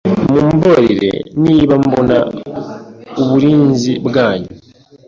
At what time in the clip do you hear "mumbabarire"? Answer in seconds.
0.31-1.11